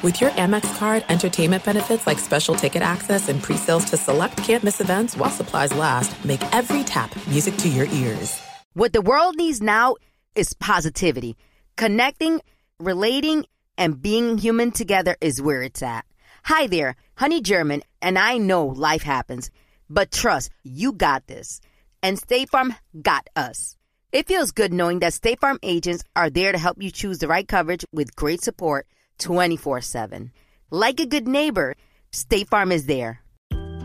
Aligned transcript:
With 0.00 0.20
your 0.20 0.30
Amex 0.30 0.78
card, 0.78 1.04
entertainment 1.08 1.64
benefits 1.64 2.06
like 2.06 2.20
special 2.20 2.54
ticket 2.54 2.82
access 2.82 3.28
and 3.28 3.42
pre-sales 3.42 3.84
to 3.86 3.96
select 3.96 4.36
campus 4.36 4.80
events 4.80 5.16
while 5.16 5.28
supplies 5.28 5.74
last, 5.74 6.24
make 6.24 6.40
every 6.54 6.84
tap 6.84 7.10
music 7.26 7.56
to 7.56 7.68
your 7.68 7.86
ears. 7.86 8.40
What 8.74 8.92
the 8.92 9.02
world 9.02 9.34
needs 9.34 9.60
now 9.60 9.96
is 10.36 10.54
positivity. 10.54 11.36
Connecting, 11.76 12.40
relating, 12.78 13.44
and 13.76 14.00
being 14.00 14.38
human 14.38 14.70
together 14.70 15.16
is 15.20 15.42
where 15.42 15.62
it's 15.62 15.82
at. 15.82 16.04
Hi 16.44 16.68
there, 16.68 16.94
Honey 17.16 17.40
German, 17.40 17.82
and 18.00 18.16
I 18.16 18.38
know 18.38 18.66
life 18.66 19.02
happens, 19.02 19.50
but 19.90 20.12
trust, 20.12 20.52
you 20.62 20.92
got 20.92 21.26
this. 21.26 21.60
And 22.04 22.16
State 22.16 22.50
Farm 22.50 22.72
got 23.02 23.26
us. 23.34 23.76
It 24.12 24.28
feels 24.28 24.52
good 24.52 24.72
knowing 24.72 25.00
that 25.00 25.14
State 25.14 25.40
Farm 25.40 25.58
agents 25.60 26.04
are 26.14 26.30
there 26.30 26.52
to 26.52 26.58
help 26.58 26.80
you 26.80 26.92
choose 26.92 27.18
the 27.18 27.26
right 27.26 27.48
coverage 27.48 27.84
with 27.92 28.14
great 28.14 28.42
support 28.42 28.86
24 29.18 29.80
7. 29.80 30.32
Like 30.70 31.00
a 31.00 31.06
good 31.06 31.28
neighbor, 31.28 31.74
State 32.12 32.48
Farm 32.48 32.72
is 32.72 32.86
there. 32.86 33.22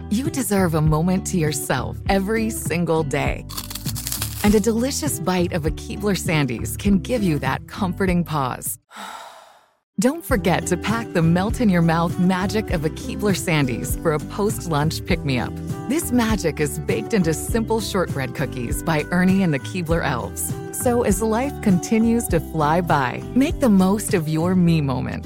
You 0.10 0.30
deserve 0.30 0.76
a 0.76 0.82
moment 0.82 1.26
to 1.28 1.38
yourself 1.38 1.98
every 2.08 2.50
single 2.50 3.04
day. 3.04 3.46
And 4.44 4.54
a 4.54 4.60
delicious 4.60 5.20
bite 5.20 5.54
of 5.54 5.66
a 5.66 5.72
Keebler 5.72 6.18
Sandys 6.18 6.78
can 6.78 7.00
give 7.00 7.24
you 7.24 7.40
that 7.40 7.68
comforting 7.68 8.24
pause. 8.24 8.78
Don't 10.00 10.26
forget 10.26 10.68
to 10.68 10.78
pack 10.78 11.14
the 11.14 11.22
melt 11.22 11.62
in 11.62 11.70
your 11.70 11.82
mouth 11.82 12.20
magic 12.20 12.72
of 12.72 12.84
a 12.84 12.90
Keebler 12.90 13.36
Sandys 13.36 13.96
for 14.02 14.14
a 14.14 14.20
post 14.20 14.70
lunch 14.70 15.06
pick 15.06 15.24
me 15.24 15.40
up. 15.40 15.54
This 15.88 16.12
magic 16.12 16.60
is 16.60 16.80
baked 16.80 17.14
into 17.14 17.34
simple 17.34 17.80
shortbread 17.80 18.36
cookies 18.36 18.84
by 18.84 19.04
Ernie 19.12 19.44
and 19.44 19.54
the 19.54 19.60
Keebler 19.60 20.04
Elves. 20.04 20.54
So 20.72 21.04
as 21.04 21.22
life 21.22 21.54
continues 21.62 22.28
to 22.30 22.40
fly 22.40 22.82
by, 22.82 23.24
make 23.36 23.60
the 23.60 23.70
most 23.70 24.14
of 24.14 24.28
your 24.28 24.56
me 24.56 24.82
moment. 24.82 25.26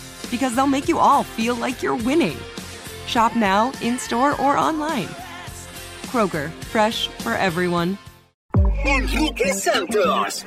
because 0.31 0.55
they'll 0.55 0.65
make 0.65 0.87
you 0.87 0.97
all 0.97 1.23
feel 1.23 1.55
like 1.55 1.83
you're 1.83 1.95
winning. 1.95 2.37
Shop 3.05 3.35
now, 3.35 3.71
in 3.81 3.99
store, 3.99 4.39
or 4.41 4.57
online. 4.57 5.09
Kroger, 6.07 6.49
fresh 6.71 7.07
for 7.19 7.33
everyone. 7.33 7.97
Enrique 8.85 9.53
Santos. 9.53 10.43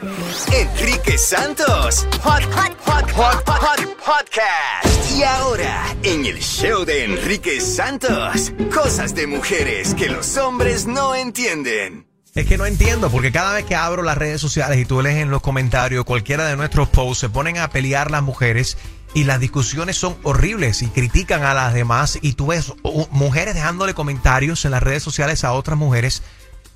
Enrique 0.53 1.17
Santos. 1.17 2.05
Hot, 2.23 2.43
hot, 2.43 2.75
hot, 2.85 3.11
hot, 3.11 3.45
hot, 3.47 3.81
podcast. 4.05 5.17
Y 5.17 5.23
ahora, 5.23 5.95
en 6.03 6.27
el 6.27 6.41
show 6.41 6.85
de 6.85 7.05
Enrique 7.05 7.61
Santos, 7.61 8.53
cosas 8.75 9.15
de 9.15 9.27
mujeres 9.29 9.95
que 9.95 10.09
los 10.09 10.37
hombres 10.37 10.87
no 10.87 11.15
entienden. 11.15 12.07
Es 12.35 12.47
que 12.47 12.59
no 12.59 12.67
entiendo, 12.67 13.11
porque 13.11 13.31
cada 13.31 13.55
vez 13.55 13.65
que 13.65 13.77
abro 13.77 14.03
las 14.03 14.19
redes 14.19 14.41
sociales 14.41 14.79
y 14.81 14.85
tú 14.85 15.01
lees 15.01 15.19
en 15.19 15.31
los 15.31 15.41
comentarios 15.41 16.05
cualquiera 16.05 16.49
de 16.49 16.57
nuestros 16.57 16.89
posts, 16.89 17.19
se 17.19 17.29
ponen 17.29 17.59
a 17.59 17.71
pelear 17.71 18.11
las 18.11 18.25
mujeres 18.25 18.77
y 19.15 19.25
las 19.25 19.41
discusiones 19.41 19.97
son 19.97 20.17
horribles 20.25 20.83
y 20.83 20.89
critican 20.89 21.45
a 21.45 21.55
las 21.55 21.73
demás 21.73 22.19
y 22.21 22.33
tú 22.33 22.49
ves 22.49 22.73
uh, 22.83 23.07
mujeres 23.11 23.55
dejándole 23.55 23.95
comentarios 23.95 24.65
en 24.65 24.73
las 24.73 24.83
redes 24.83 25.03
sociales 25.03 25.45
a 25.45 25.53
otras 25.53 25.79
mujeres. 25.79 26.23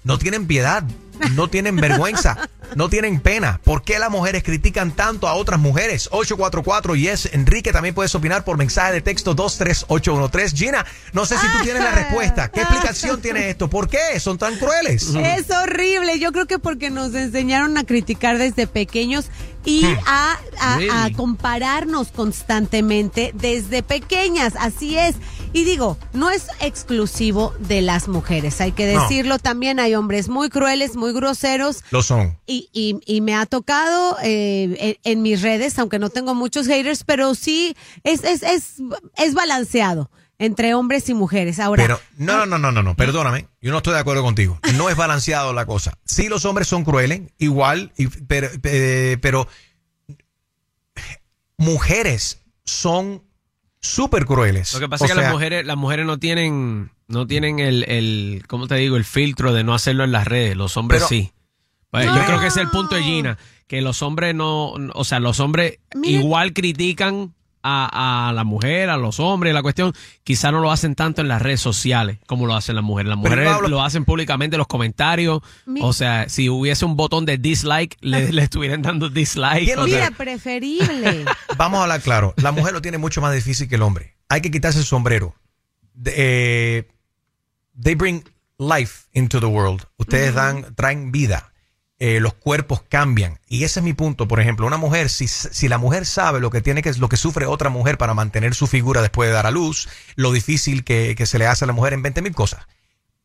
No 0.05 0.19
tienen 0.19 0.47
piedad, 0.47 0.85
no 1.35 1.49
tienen 1.49 1.77
vergüenza, 1.77 2.49
no 2.75 2.89
tienen 2.89 3.21
pena. 3.21 3.61
¿Por 3.65 3.83
qué 3.83 3.99
las 3.99 4.11
mujeres 4.11 4.43
critican 4.43 4.93
tanto 4.93 5.29
a 5.29 5.35
otras 5.35 5.61
mujeres? 5.61 6.09
844 6.13 6.97
y 6.97 7.09
es 7.09 7.27
Enrique, 7.33 7.73
también 7.73 7.95
puedes 7.95 8.15
opinar 8.15 8.45
por 8.45 8.57
mensaje 8.57 8.93
de 8.93 9.01
texto 9.01 9.35
23813. 9.35 10.57
Gina, 10.57 10.85
no 11.13 11.27
sé 11.27 11.37
si 11.39 11.47
tú 11.47 11.63
tienes 11.65 11.83
la 11.83 11.91
respuesta. 11.93 12.51
¿Qué 12.51 12.61
explicación 12.61 13.21
tiene 13.21 13.51
esto? 13.51 13.69
¿Por 13.69 13.89
qué 13.89 14.19
son 14.21 14.39
tan 14.39 14.57
crueles? 14.59 15.15
Es 15.15 15.51
horrible. 15.51 16.19
Yo 16.19 16.33
creo 16.33 16.47
que 16.47 16.59
porque 16.59 16.91
nos 16.91 17.15
enseñaron 17.15 17.77
a 17.79 17.85
criticar 17.85 18.39
desde 18.39 18.67
pequeños 18.67 19.27
y 19.65 19.85
a, 20.07 20.39
a- 20.61 21.05
a 21.05 21.11
compararnos 21.13 22.09
constantemente 22.09 23.33
desde 23.35 23.83
pequeñas. 23.83 24.55
Así 24.59 24.97
es. 24.99 25.17
Y 25.53 25.65
digo, 25.65 25.97
no 26.13 26.31
es 26.31 26.47
exclusivo 26.61 27.55
de 27.59 27.81
las 27.81 28.07
mujeres, 28.09 28.61
hay 28.61 28.73
que 28.73 28.93
No. 28.93 29.01
decirlo 29.03 29.39
también. 29.39 29.81
Hay 29.81 29.95
hombres 29.95 30.29
muy 30.29 30.51
crueles, 30.51 30.95
muy 30.95 31.08
groseros. 31.13 31.85
Lo 31.91 32.03
son. 32.03 32.39
Y, 32.47 32.69
y, 32.73 33.01
y 33.07 33.21
me 33.21 33.35
ha 33.35 33.47
tocado 33.47 34.17
eh, 34.23 34.99
en, 35.05 35.13
en 35.13 35.23
mis 35.23 35.43
redes, 35.43 35.79
aunque 35.79 35.99
no 35.99 36.11
tengo 36.11 36.35
muchos 36.35 36.67
haters, 36.67 37.05
pero 37.05 37.35
sí 37.35 37.77
es, 38.05 38.25
es, 38.25 38.43
es, 38.43 38.75
es 39.17 39.35
balanceado 39.35 40.11
entre 40.41 40.75
hombres 40.75 41.09
y 41.09 41.15
mujeres. 41.15 41.59
Ahora, 41.59 41.83
Pero 41.83 42.01
no, 42.17 42.39
no, 42.39 42.47
no, 42.47 42.59
no, 42.59 42.71
no, 42.73 42.83
no, 42.83 42.95
perdóname, 42.97 43.49
yo 43.61 43.73
no 43.73 43.79
estoy 43.79 43.95
de 43.95 44.01
acuerdo 44.01 44.23
contigo. 44.23 44.59
No 44.77 44.89
es 44.89 44.97
balanceado 44.97 45.53
la 45.53 45.67
cosa. 45.67 45.99
Sí, 46.05 46.29
los 46.29 46.45
hombres 46.45 46.69
son 46.69 46.85
crueles, 46.85 47.23
igual, 47.39 47.93
y- 47.97 48.07
pero, 48.07 48.49
eh, 48.63 49.19
pero 49.21 49.49
mujeres 51.57 52.39
son 52.65 53.23
súper 53.89 54.25
crueles. 54.27 54.73
Lo 54.75 54.81
que 54.81 54.89
pasa 54.89 55.05
O 55.05 55.07
es 55.07 55.13
que 55.15 55.21
las 55.21 55.33
mujeres, 55.33 55.67
las 55.67 55.77
mujeres 55.77 56.07
no 56.07 56.19
tienen, 56.19 56.91
no 57.09 57.27
tienen 57.27 57.59
el, 57.59 57.85
el, 57.89 58.45
¿cómo 58.47 58.67
te 58.69 58.75
digo? 58.77 58.97
El 58.97 59.05
filtro 59.05 59.53
de 59.53 59.65
no 59.65 59.75
hacerlo 59.75 60.05
en 60.05 60.13
las 60.13 60.27
redes. 60.27 60.57
Los 60.57 60.77
hombres 60.77 61.01
Pero- 61.01 61.09
sí. 61.09 61.33
Pues, 61.91 62.05
Yo 62.05 62.25
creo 62.27 62.39
que 62.41 62.49
ese 62.49 62.61
es 62.61 62.67
el 62.67 62.71
punto 62.71 62.97
de 62.97 63.03
Gina, 63.03 63.39
que 63.67 63.81
los 63.81 64.03
hombres 64.03 64.35
no, 64.35 64.73
o 64.93 65.05
sea, 65.05 65.21
los 65.21 65.41
hombres 65.41 65.79
Miren. 65.95 66.21
igual 66.21 66.53
critican 66.53 67.33
a, 67.63 68.29
a 68.29 68.33
la 68.33 68.45
mujer, 68.45 68.91
a 68.91 68.97
los 68.97 69.21
hombres, 69.21 69.53
la 69.55 69.63
cuestión, 69.63 69.93
quizá 70.25 70.51
no 70.53 70.61
lo 70.61 70.71
hacen 70.71 70.95
tanto 70.95 71.21
en 71.23 71.29
las 71.29 71.43
redes 71.43 71.61
sociales 71.61 72.19
como 72.27 72.47
lo 72.47 72.55
hacen 72.55 72.75
las 72.77 72.85
mujeres. 72.85 73.09
Las 73.11 73.19
mujeres 73.19 73.49
Pablo- 73.49 73.69
lo 73.69 73.83
hacen 73.83 74.05
públicamente 74.05 74.57
en 74.57 74.59
los 74.59 74.67
comentarios. 74.67 75.43
Mi- 75.67 75.81
O 75.83 75.93
sea, 75.93 76.29
si 76.29 76.49
hubiese 76.49 76.85
un 76.85 76.97
botón 76.97 77.25
de 77.27 77.39
dislike, 77.39 77.97
le, 78.01 78.33
le 78.33 78.43
estuvieran 78.43 78.83
dando 78.83 79.09
dislike. 79.09 79.65
¿Quién 79.65 79.77
no 79.77 79.85
O 79.85 79.89
sea, 79.89 80.05
mira, 80.07 80.11
preferible. 80.17 81.25
Vamos 81.57 81.79
a 81.81 81.83
hablar 81.85 82.01
claro, 82.01 82.35
la 82.37 82.53
mujer 82.53 82.73
lo 82.73 82.83
tiene 82.83 82.99
mucho 82.99 83.21
más 83.21 83.35
difícil 83.35 83.69
que 83.69 83.75
el 83.77 83.83
hombre. 83.83 84.17
Hay 84.29 84.41
que 84.41 84.51
quitarse 84.51 84.79
el 84.79 84.85
sombrero. 84.85 85.35
De- 85.95 86.15
eh, 86.17 86.89
they 87.81 87.95
bring 87.95 88.25
life 88.59 89.07
into 89.13 89.41
the 89.41 89.47
world. 89.47 89.83
Ustedes 89.99 90.35
dan, 90.35 90.75
traen 90.75 91.13
vida. 91.13 91.48
Eh, 92.01 92.21
los 92.21 92.35
cuerpos 92.35 92.83
cambian. 92.89 93.41
Y 93.49 93.65
ese 93.65 93.81
es 93.81 93.85
mi 93.85 93.93
punto. 93.93 94.29
Por 94.29 94.41
ejemplo, 94.41 94.67
una 94.67 94.77
mujer, 94.77 95.11
si, 95.11 95.27
si 95.27 95.67
la 95.67 95.79
mujer 95.79 96.07
sabe 96.07 96.39
lo 96.39 96.51
que 96.51 96.61
tiene 96.61 96.81
que, 96.81 96.93
lo 96.95 97.09
que 97.09 97.17
sufre 97.17 97.47
otra 97.47 97.71
mujer 97.71 97.99
para 97.99 98.15
mantener 98.15 98.55
su 98.55 98.69
figura 98.69 99.03
después 99.03 99.29
de 99.29 99.33
dar 99.35 99.47
a 99.47 99.51
luz, 99.51 99.89
lo 100.15 100.31
difícil 100.31 100.85
que, 100.85 101.15
que 101.17 101.27
se 101.27 101.39
le 101.39 101.47
hace 101.47 101.65
a 101.65 101.67
la 101.67 101.73
mujer 101.73 101.95
en 101.95 102.03
20 102.03 102.23
mil 102.23 102.35
cosas. 102.35 102.67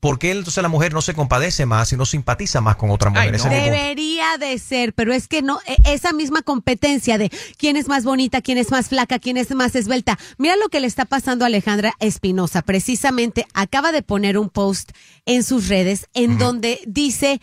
¿Por 0.03 0.19
qué 0.19 0.31
entonces 0.31 0.61
la 0.61 0.67
mujer 0.67 0.91
no 0.91 1.01
se 1.01 1.13
compadece 1.13 1.65
más 1.65 1.93
y 1.93 1.95
no 1.95 2.05
simpatiza 2.05 2.59
más 2.59 2.75
con 2.75 2.89
otra 2.89 3.09
mujer? 3.09 3.35
Ay, 3.35 3.39
no. 3.41 3.49
Debería 3.49 4.37
de 4.37 4.59
ser, 4.59 4.93
pero 4.93 5.13
es 5.13 5.29
que 5.29 5.41
no, 5.41 5.59
e- 5.65 5.77
esa 5.93 6.11
misma 6.11 6.41
competencia 6.41 7.17
de 7.17 7.31
quién 7.57 7.77
es 7.77 7.87
más 7.87 8.03
bonita, 8.03 8.41
quién 8.41 8.57
es 8.57 8.69
más 8.69 8.89
flaca, 8.89 9.19
quién 9.19 9.37
es 9.37 9.55
más 9.55 9.75
esbelta. 9.77 10.19
Mira 10.37 10.57
lo 10.57 10.67
que 10.67 10.81
le 10.81 10.87
está 10.87 11.05
pasando 11.05 11.45
a 11.45 11.47
Alejandra 11.47 11.93
Espinosa. 11.99 12.63
Precisamente 12.63 13.45
acaba 13.53 13.93
de 13.93 14.01
poner 14.01 14.37
un 14.37 14.49
post 14.49 14.91
en 15.25 15.41
sus 15.41 15.69
redes 15.69 16.09
en 16.13 16.37
donde 16.37 16.81
dice 16.85 17.39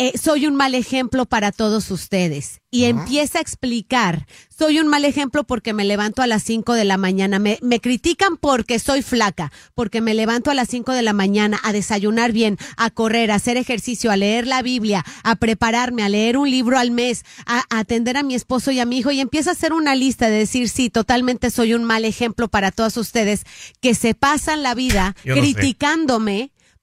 eh, 0.00 0.16
soy 0.16 0.46
un 0.46 0.54
mal 0.54 0.74
ejemplo 0.74 1.26
para 1.26 1.52
todos 1.52 1.90
ustedes. 1.90 2.62
Y 2.70 2.84
empieza 2.84 3.36
a 3.36 3.42
explicar, 3.42 4.26
soy 4.48 4.80
un 4.80 4.86
mal 4.86 5.04
ejemplo 5.04 5.44
porque 5.44 5.74
me 5.74 5.84
levanto 5.84 6.22
a 6.22 6.26
las 6.26 6.42
5 6.44 6.72
de 6.72 6.84
la 6.84 6.96
mañana. 6.96 7.38
Me, 7.38 7.58
me 7.60 7.80
critican 7.80 8.38
porque 8.38 8.78
soy 8.78 9.02
flaca, 9.02 9.52
porque 9.74 10.00
me 10.00 10.14
levanto 10.14 10.50
a 10.50 10.54
las 10.54 10.68
5 10.68 10.92
de 10.92 11.02
la 11.02 11.12
mañana 11.12 11.60
a 11.64 11.74
desayunar 11.74 12.32
bien, 12.32 12.56
a 12.78 12.88
correr, 12.88 13.30
a 13.30 13.34
hacer 13.34 13.58
ejercicio, 13.58 14.10
a 14.10 14.16
leer 14.16 14.46
la 14.46 14.62
Biblia, 14.62 15.04
a 15.22 15.36
prepararme, 15.36 16.02
a 16.02 16.08
leer 16.08 16.38
un 16.38 16.50
libro 16.50 16.78
al 16.78 16.92
mes, 16.92 17.24
a, 17.44 17.64
a 17.68 17.80
atender 17.80 18.16
a 18.16 18.22
mi 18.22 18.34
esposo 18.34 18.70
y 18.70 18.80
a 18.80 18.86
mi 18.86 19.00
hijo. 19.00 19.10
Y 19.10 19.20
empieza 19.20 19.50
a 19.50 19.52
hacer 19.52 19.74
una 19.74 19.94
lista 19.94 20.30
de 20.30 20.38
decir, 20.38 20.70
sí, 20.70 20.88
totalmente 20.88 21.50
soy 21.50 21.74
un 21.74 21.84
mal 21.84 22.06
ejemplo 22.06 22.48
para 22.48 22.70
todos 22.70 22.96
ustedes 22.96 23.42
que 23.82 23.94
se 23.94 24.14
pasan 24.14 24.62
la 24.62 24.74
vida 24.74 25.14
Yo 25.24 25.36
no 25.36 25.42
sé. 25.42 25.48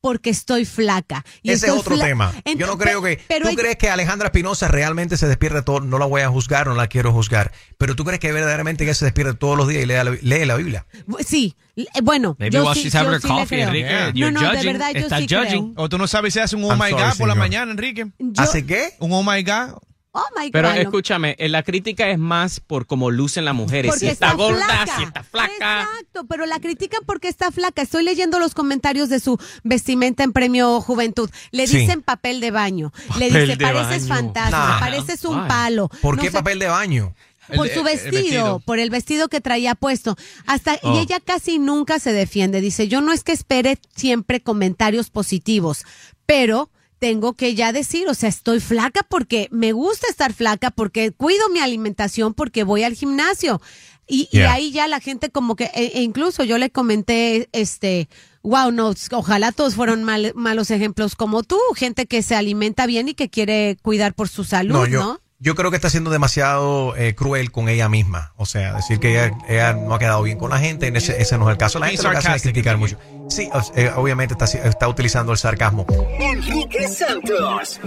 Porque 0.07 0.29
estoy 0.29 0.63
flaca. 0.63 1.25
Y 1.43 1.51
Ese 1.51 1.65
es 1.65 1.73
otro 1.73 1.97
fla- 1.97 2.05
tema. 2.05 2.33
Yo 2.55 2.65
no 2.65 2.77
creo 2.77 3.01
que. 3.01 3.19
pero 3.27 3.49
¿Tú 3.49 3.55
crees 3.57 3.75
que 3.75 3.89
Alejandra 3.89 4.27
Espinosa 4.27 4.69
realmente 4.69 5.17
se 5.17 5.27
despierta 5.27 5.63
todo? 5.63 5.81
No 5.81 5.99
la 5.99 6.05
voy 6.05 6.21
a 6.21 6.29
juzgar, 6.29 6.65
no 6.67 6.75
la 6.75 6.87
quiero 6.87 7.11
juzgar. 7.11 7.51
Pero 7.77 7.93
tú 7.95 8.05
crees 8.05 8.21
que 8.21 8.31
verdaderamente 8.31 8.85
ella 8.85 8.93
se 8.93 9.03
despierta 9.03 9.33
todos 9.33 9.57
los 9.57 9.67
días 9.67 9.83
y 9.83 9.85
lee 9.85 9.95
la, 9.95 10.03
lee 10.05 10.45
la 10.45 10.55
Biblia. 10.55 10.85
Sí, 11.25 11.57
bueno, 12.03 12.37
Maybe 12.39 12.55
yo 12.55 12.63
while 12.63 12.73
sí, 12.75 12.83
she's 12.83 12.95
having 12.95 13.09
yo 13.09 13.15
her 13.15 13.21
sí 13.21 13.27
coffee. 13.27 13.61
Enrique, 13.61 13.89
Yeah. 13.89 14.11
you're 14.13 14.31
No, 14.31 14.41
no, 14.41 14.49
de 14.51 14.57
judging, 14.59 14.71
verdad, 14.73 14.91
yo 14.93 15.09
sí 15.09 15.27
judging. 15.27 15.73
creo. 15.73 15.83
O 15.83 15.89
tú 15.89 15.97
no 15.97 16.07
sabes 16.07 16.33
si 16.33 16.39
hace 16.39 16.55
un 16.55 16.63
oh 16.63 16.69
I'm 16.71 16.79
my 16.79 16.89
sorry, 16.91 17.03
God 17.03 17.17
por 17.17 17.27
la 17.27 17.35
mañana, 17.35 17.71
Enrique. 17.71 18.07
Yo- 18.17 18.41
¿Hace 18.41 18.65
qué? 18.65 18.91
Un 18.99 19.11
oh 19.11 19.23
my 19.23 19.43
God. 19.43 19.77
Oh 20.19 20.25
my 20.41 20.49
Pero 20.49 20.69
God, 20.69 20.75
no. 20.75 20.81
escúchame, 20.81 21.35
eh, 21.37 21.47
la 21.47 21.61
crítica 21.61 22.09
es 22.09 22.17
más 22.17 22.59
por 22.59 22.87
cómo 22.87 23.11
lucen 23.11 23.45
las 23.45 23.53
mujeres. 23.53 23.89
Porque 23.91 24.05
si 24.07 24.11
está, 24.11 24.33
gorda, 24.33 24.65
flaca. 24.65 24.97
si 24.97 25.03
está 25.03 25.23
flaca. 25.23 25.81
Exacto, 25.83 26.25
pero 26.27 26.45
la 26.47 26.59
critican 26.59 27.01
porque 27.05 27.27
está 27.27 27.51
flaca. 27.51 27.83
Estoy 27.83 28.03
leyendo 28.03 28.39
los 28.39 28.55
comentarios 28.55 29.09
de 29.09 29.19
su 29.19 29.37
vestimenta 29.63 30.23
en 30.23 30.33
Premio 30.33 30.81
Juventud. 30.81 31.29
Le 31.51 31.67
Sí. 31.67 31.77
dicen 31.77 32.01
papel 32.01 32.39
de 32.39 32.49
baño. 32.49 32.91
Le 33.19 33.27
Papel 33.29 33.33
dice, 33.33 33.45
de 33.45 33.57
pareces 33.57 34.07
baño. 34.07 34.21
fantasma, 34.23 34.67
Nah. 34.69 34.79
pareces 34.79 35.23
un 35.25 35.39
Ay. 35.41 35.47
palo. 35.47 35.89
¿Por 36.01 36.15
No 36.15 36.21
qué 36.23 36.29
sé- 36.29 36.33
papel 36.33 36.57
de 36.59 36.67
baño? 36.67 37.13
Por 37.55 37.67
El- 37.67 37.73
su 37.75 37.83
vestido, 37.83 38.11
vestido. 38.11 38.59
por 38.65 38.79
el 38.79 38.89
vestido 38.89 39.29
que 39.29 39.39
traía 39.39 39.75
puesto. 39.75 40.17
Hasta 40.47 40.79
Oh. 40.81 40.95
y 40.95 40.99
ella 40.99 41.19
casi 41.23 41.59
nunca 41.59 41.99
se 41.99 42.11
defiende. 42.11 42.59
Dice, 42.59 42.87
"Yo 42.89 42.99
no 43.01 43.13
es 43.13 43.23
que 43.23 43.31
espere 43.31 43.77
siempre 43.95 44.41
comentarios 44.41 45.09
positivos, 45.11 45.85
pero 46.25 46.69
tengo 46.99 47.33
que 47.33 47.55
ya 47.55 47.71
decir, 47.71 48.07
o 48.07 48.13
sea, 48.13 48.29
estoy 48.29 48.59
flaca 48.59 49.01
porque 49.07 49.47
me 49.51 49.71
gusta 49.71 50.07
estar 50.09 50.33
flaca, 50.33 50.71
porque 50.71 51.11
cuido 51.11 51.49
mi 51.49 51.59
alimentación, 51.59 52.33
porque 52.33 52.63
voy 52.63 52.83
al 52.83 52.93
gimnasio." 52.93 53.61
Y, 54.09 54.29
y 54.31 54.37
ahí 54.47 54.71
ya 54.71 54.87
la 54.87 55.01
gente 55.01 55.29
como 55.29 55.57
que, 55.57 55.65
e, 55.75 55.91
e 55.95 56.01
incluso 56.01 56.45
yo 56.45 56.57
le 56.57 56.69
comenté, 56.69 57.49
este, 57.51 58.07
wow, 58.41 58.71
no, 58.71 58.93
ojalá 59.11 59.51
todos 59.51 59.75
fueron 59.75 60.05
mal- 60.05 60.31
malos 60.33 60.71
ejemplos 60.71 61.15
como 61.15 61.43
tú, 61.43 61.57
gente 61.75 62.05
que 62.05 62.21
se 62.21 62.33
alimenta 62.33 62.85
bien 62.85 63.09
y 63.09 63.15
que 63.15 63.29
quiere 63.29 63.77
cuidar 63.81 64.13
por 64.13 64.29
su 64.29 64.45
salud, 64.45 64.73
No, 64.75 64.87
¿no? 64.87 65.21
Yo, 65.39 65.55
creo 65.55 65.69
que 65.69 65.75
está 65.75 65.89
siendo 65.89 66.09
demasiado 66.09 66.95
eh, 66.95 67.15
cruel 67.15 67.51
con 67.51 67.69
ella 67.69 67.89
misma. 67.89 68.33
O 68.37 68.45
sea, 68.45 68.73
decir 68.73 68.99
que 68.99 69.11
ella, 69.11 69.37
ella 69.47 69.73
no 69.73 69.93
ha 69.93 69.99
quedado 69.99 70.23
bien 70.23 70.37
con 70.37 70.49
la 70.49 70.59
gente, 70.59 70.87
en 70.87 70.95
ese, 70.95 71.21
ese 71.21 71.37
no 71.37 71.47
es 71.49 71.53
el 71.53 71.57
caso. 71.57 71.79
La 71.79 71.87
gente 71.87 72.03
lo 72.03 72.11
que 72.11 72.17
hace 72.17 72.35
es 72.35 72.41
criticar 72.41 72.77
mucho. 72.77 72.97
Sí, 73.29 73.49
eh, 73.75 73.91
obviamente 73.95 74.33
está, 74.33 74.45
está 74.45 74.87
utilizando 74.87 75.31
el 75.31 75.37
sarcasmo. 75.37 75.85
Enrique 76.19 76.87
Santos. 76.87 77.79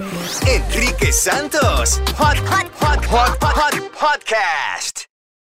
Enrique 0.47 1.13
Santos. 1.13 2.01
Hot, 2.17 2.39
hot, 2.39 2.71
hot, 2.81 3.05
hot, 3.07 3.39
hot, 3.43 3.75
podcast. 3.99 5.07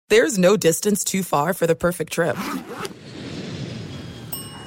There's 0.08 0.36
no 0.38 0.56
distance 0.56 1.04
too 1.04 1.22
far 1.22 1.54
for 1.54 1.66
the 1.66 1.74
perfect 1.74 2.12
trip 2.12 2.36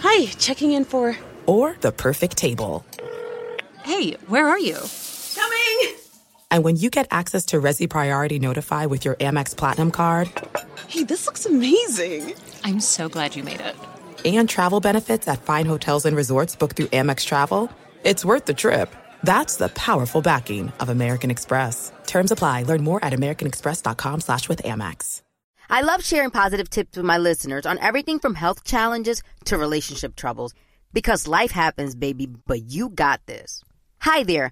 Hi, 0.01 0.25
checking 0.39 0.71
in 0.71 0.85
for. 0.85 1.15
or 1.45 1.75
the 1.81 1.91
perfect 1.91 2.35
table. 2.37 2.83
Hey, 3.83 4.17
where 4.27 4.47
are 4.47 4.59
you? 4.59 4.77
And 6.55 6.63
when 6.63 6.77
you 6.77 6.89
get 6.89 7.07
access 7.11 7.47
to 7.47 7.59
Resi 7.59 7.89
Priority 7.89 8.39
Notify 8.39 8.85
with 8.85 9.03
your 9.03 9.15
Amex 9.15 9.53
Platinum 9.57 9.91
card 9.91 10.31
Hey, 10.87 11.03
this 11.03 11.25
looks 11.25 11.45
amazing. 11.45 12.33
I'm 12.63 12.79
so 12.79 13.09
glad 13.09 13.35
you 13.35 13.43
made 13.43 13.59
it. 13.59 13.75
and 14.23 14.47
travel 14.47 14.79
benefits 14.79 15.27
at 15.27 15.41
fine 15.43 15.65
hotels 15.65 16.05
and 16.05 16.15
resorts 16.15 16.55
booked 16.55 16.77
through 16.77 16.85
Amex 16.99 17.25
Travel, 17.25 17.69
it's 18.05 18.23
worth 18.23 18.45
the 18.45 18.53
trip. 18.53 18.95
That's 19.21 19.57
the 19.57 19.67
powerful 19.67 20.21
backing 20.21 20.71
of 20.79 20.87
American 20.87 21.29
Express. 21.29 21.91
Terms 22.07 22.31
apply. 22.31 22.63
Learn 22.63 22.85
more 22.85 23.03
at 23.03 23.11
americanexpress.com 23.11 24.21
slash 24.21 24.47
with 24.47 24.63
Amex. 24.63 25.21
I 25.69 25.81
love 25.81 26.05
sharing 26.05 26.29
positive 26.31 26.69
tips 26.69 26.95
with 26.95 27.05
my 27.05 27.17
listeners 27.17 27.65
on 27.65 27.79
everything 27.79 28.19
from 28.19 28.35
health 28.35 28.63
challenges 28.63 29.21
to 29.43 29.57
relationship 29.57 30.15
troubles. 30.15 30.53
Because 30.93 31.27
life 31.27 31.51
happens, 31.51 31.95
baby, 31.95 32.27
but 32.47 32.71
you 32.71 32.87
got 32.91 33.19
this. 33.25 33.61
Hi 33.99 34.23
there, 34.23 34.51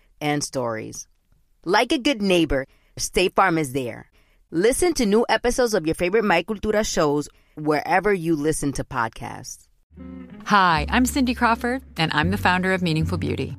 and 0.21 0.43
stories. 0.43 1.07
Like 1.65 1.91
a 1.91 1.97
good 1.97 2.21
neighbor, 2.21 2.67
State 2.97 3.35
Farm 3.35 3.57
is 3.57 3.73
there. 3.73 4.09
Listen 4.51 4.93
to 4.93 5.05
new 5.05 5.25
episodes 5.27 5.73
of 5.73 5.85
your 5.85 5.95
favorite 5.95 6.23
My 6.23 6.43
Cultura 6.43 6.85
shows 6.85 7.27
wherever 7.55 8.13
you 8.13 8.35
listen 8.35 8.71
to 8.73 8.83
podcasts. 8.83 9.67
Hi, 10.45 10.85
I'm 10.89 11.05
Cindy 11.05 11.33
Crawford, 11.33 11.81
and 11.97 12.11
I'm 12.13 12.31
the 12.31 12.37
founder 12.37 12.73
of 12.73 12.81
Meaningful 12.81 13.17
Beauty. 13.17 13.55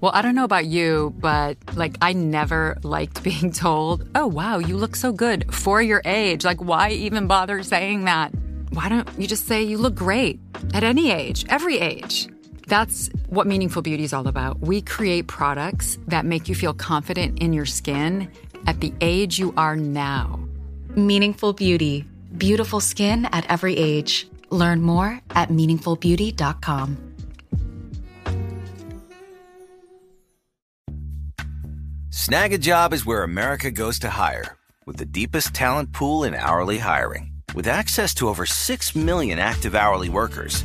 Well, 0.00 0.12
I 0.14 0.22
don't 0.22 0.34
know 0.34 0.44
about 0.44 0.66
you, 0.66 1.14
but 1.18 1.58
like, 1.74 1.96
I 2.00 2.12
never 2.12 2.78
liked 2.82 3.22
being 3.24 3.52
told, 3.52 4.08
oh, 4.14 4.26
wow, 4.26 4.58
you 4.58 4.76
look 4.76 4.96
so 4.96 5.12
good 5.12 5.52
for 5.54 5.82
your 5.82 6.00
age. 6.04 6.44
Like, 6.44 6.62
why 6.62 6.90
even 6.90 7.26
bother 7.26 7.62
saying 7.62 8.04
that? 8.04 8.32
Why 8.70 8.88
don't 8.88 9.08
you 9.18 9.26
just 9.26 9.46
say 9.46 9.62
you 9.62 9.78
look 9.78 9.94
great 9.94 10.38
at 10.72 10.84
any 10.84 11.10
age, 11.10 11.44
every 11.48 11.78
age? 11.78 12.28
That's 12.70 13.10
what 13.28 13.48
Meaningful 13.48 13.82
Beauty 13.82 14.04
is 14.04 14.12
all 14.12 14.28
about. 14.28 14.60
We 14.60 14.80
create 14.80 15.26
products 15.26 15.98
that 16.06 16.24
make 16.24 16.48
you 16.48 16.54
feel 16.54 16.72
confident 16.72 17.40
in 17.40 17.52
your 17.52 17.66
skin 17.66 18.30
at 18.64 18.80
the 18.80 18.92
age 19.00 19.40
you 19.40 19.52
are 19.56 19.74
now. 19.74 20.38
Meaningful 20.94 21.52
Beauty. 21.52 22.04
Beautiful 22.38 22.78
skin 22.78 23.24
at 23.32 23.44
every 23.50 23.76
age. 23.76 24.28
Learn 24.50 24.82
more 24.82 25.20
at 25.30 25.48
meaningfulbeauty.com. 25.48 26.96
Snag 32.10 32.52
a 32.52 32.58
job 32.58 32.92
is 32.92 33.04
where 33.04 33.24
America 33.24 33.72
goes 33.72 33.98
to 33.98 34.10
hire, 34.10 34.56
with 34.86 34.96
the 34.96 35.04
deepest 35.04 35.54
talent 35.54 35.92
pool 35.92 36.22
in 36.22 36.34
hourly 36.34 36.78
hiring. 36.78 37.32
With 37.52 37.66
access 37.66 38.14
to 38.14 38.28
over 38.28 38.46
6 38.46 38.94
million 38.94 39.40
active 39.40 39.74
hourly 39.74 40.08
workers, 40.08 40.64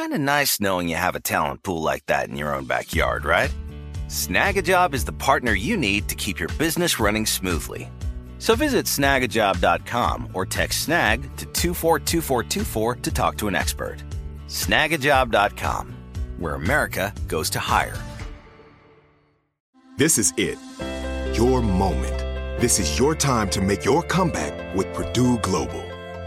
Kind 0.00 0.14
of 0.14 0.20
nice 0.20 0.60
knowing 0.60 0.88
you 0.88 0.96
have 0.96 1.14
a 1.14 1.20
talent 1.20 1.62
pool 1.62 1.82
like 1.82 2.06
that 2.06 2.30
in 2.30 2.34
your 2.34 2.54
own 2.54 2.64
backyard, 2.64 3.26
right? 3.26 3.54
Snagajob 4.08 4.94
is 4.94 5.04
the 5.04 5.12
partner 5.12 5.52
you 5.52 5.76
need 5.76 6.08
to 6.08 6.14
keep 6.14 6.40
your 6.40 6.48
business 6.56 6.98
running 6.98 7.26
smoothly. 7.26 7.86
So 8.38 8.54
visit 8.54 8.86
snagajob.com 8.86 10.30
or 10.32 10.46
text 10.46 10.84
snag 10.84 11.20
to 11.36 11.44
242424 11.44 12.94
to 12.94 13.10
talk 13.10 13.36
to 13.36 13.48
an 13.48 13.54
expert. 13.54 14.02
Snagajob.com, 14.46 15.94
where 16.38 16.54
America 16.54 17.12
goes 17.28 17.50
to 17.50 17.58
hire. 17.58 17.98
This 19.98 20.16
is 20.16 20.32
it. 20.38 20.56
Your 21.36 21.60
moment. 21.60 22.16
This 22.58 22.78
is 22.78 22.98
your 22.98 23.14
time 23.14 23.50
to 23.50 23.60
make 23.60 23.84
your 23.84 24.02
comeback 24.02 24.74
with 24.74 24.90
Purdue 24.94 25.36
Global. 25.40 25.89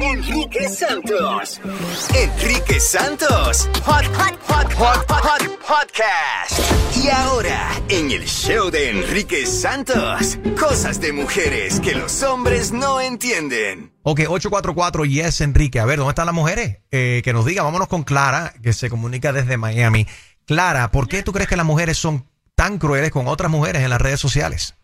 Enrique 0.00 0.66
Santos. 0.66 1.60
Enrique 2.14 2.80
Santos. 2.80 3.68
Hot, 3.84 4.06
hot, 4.06 4.38
hot, 4.48 4.72
hot, 4.74 5.06
hot, 5.10 5.58
podcast. 5.58 6.96
Y 6.96 7.10
ahora, 7.10 7.70
en 7.90 8.10
el 8.10 8.24
show 8.24 8.70
de 8.70 8.90
Enrique 8.90 9.44
Santos, 9.44 10.38
cosas 10.58 11.02
de 11.02 11.12
mujeres 11.12 11.80
que 11.80 11.94
los 11.94 12.22
hombres 12.22 12.72
no 12.72 12.98
entienden. 13.00 13.92
Ok, 14.02 14.20
844 14.20 15.04
Yes 15.04 15.42
Enrique. 15.42 15.80
A 15.80 15.84
ver, 15.84 15.98
¿dónde 15.98 16.12
están 16.12 16.26
las 16.26 16.34
mujeres? 16.34 16.78
Eh, 16.90 17.20
que 17.22 17.34
nos 17.34 17.44
diga, 17.44 17.62
vámonos 17.62 17.88
con 17.88 18.02
Clara, 18.02 18.54
que 18.62 18.72
se 18.72 18.88
comunica 18.88 19.34
desde 19.34 19.58
Miami. 19.58 20.06
Clara, 20.46 20.90
¿por 20.90 21.08
qué 21.08 21.22
tú 21.22 21.32
crees 21.32 21.48
que 21.48 21.56
las 21.56 21.66
mujeres 21.66 21.98
son 21.98 22.26
tan 22.54 22.78
crueles 22.78 23.10
con 23.10 23.28
otras 23.28 23.50
mujeres 23.50 23.82
en 23.82 23.90
las 23.90 24.00
redes 24.00 24.18
sociales? 24.20 24.74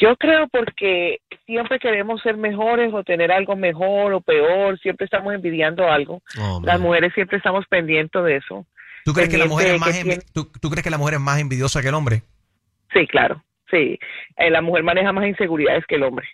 Yo 0.00 0.16
creo 0.16 0.48
porque 0.48 1.18
siempre 1.46 1.78
queremos 1.78 2.22
ser 2.22 2.36
mejores 2.36 2.92
o 2.94 3.02
tener 3.04 3.30
algo 3.32 3.56
mejor 3.56 4.12
o 4.14 4.20
peor, 4.20 4.78
siempre 4.80 5.04
estamos 5.04 5.34
envidiando 5.34 5.88
algo. 5.90 6.22
Oh, 6.40 6.60
Las 6.64 6.80
mujeres 6.80 7.12
siempre 7.14 7.36
estamos 7.38 7.64
pendientes 7.68 8.22
de 8.24 8.36
eso. 8.36 8.66
¿Tú 9.04 9.12
crees, 9.12 9.28
que 9.28 9.38
la 9.38 9.46
mujer 9.46 9.74
es 9.74 9.80
más 9.80 9.90
que 9.98 10.04
envi- 10.04 10.24
¿tú, 10.32 10.50
tú 10.60 10.70
crees 10.70 10.84
que 10.84 10.90
la 10.90 10.98
mujer 10.98 11.14
es 11.14 11.20
más 11.20 11.40
envidiosa 11.40 11.82
que 11.82 11.88
el 11.88 11.94
hombre? 11.94 12.22
Sí, 12.94 13.06
claro, 13.08 13.42
sí. 13.70 13.98
Eh, 14.36 14.50
la 14.50 14.62
mujer 14.62 14.82
maneja 14.84 15.12
más 15.12 15.26
inseguridades 15.26 15.84
que 15.86 15.96
el 15.96 16.04
hombre. 16.04 16.28